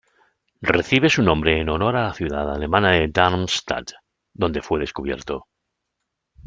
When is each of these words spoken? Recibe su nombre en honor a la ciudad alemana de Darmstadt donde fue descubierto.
Recibe 0.63 1.11
su 1.11 1.21
nombre 1.21 1.59
en 1.61 1.69
honor 1.69 1.95
a 1.95 2.03
la 2.05 2.13
ciudad 2.15 2.51
alemana 2.51 2.93
de 2.93 3.09
Darmstadt 3.09 3.91
donde 4.33 4.63
fue 4.63 4.79
descubierto. 4.79 5.45